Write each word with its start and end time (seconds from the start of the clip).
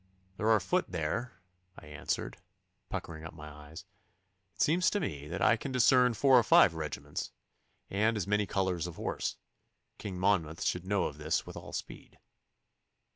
'There 0.37 0.49
are 0.49 0.59
foot 0.59 0.85
there,' 0.91 1.33
I 1.77 1.85
answered, 1.85 2.37
puckering 2.89 3.23
my 3.35 3.47
eyes. 3.47 3.85
'It 4.55 4.61
seems 4.63 4.89
to 4.89 4.99
me 4.99 5.27
that 5.27 5.43
I 5.43 5.55
can 5.55 5.71
discern 5.71 6.15
four 6.15 6.39
or 6.39 6.43
five 6.43 6.73
regiments 6.73 7.29
and 7.87 8.17
as 8.17 8.25
many 8.25 8.47
colours 8.47 8.87
of 8.87 8.95
horse. 8.95 9.37
King 9.99 10.17
Monmouth 10.19 10.63
should 10.63 10.87
know 10.87 11.03
of 11.03 11.19
this 11.19 11.45
with 11.45 11.55
all 11.55 11.71
speed. 11.71 12.17